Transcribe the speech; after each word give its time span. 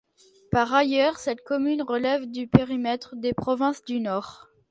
Par 0.51 0.73
ailleurs, 0.73 1.17
cette 1.19 1.43
commune 1.43 1.83
relève 1.83 2.25
du 2.25 2.47
périmètre 2.47 3.15
des 3.15 3.33
provinces 3.35 3.83
du 3.85 3.99
Nord. 3.99 4.47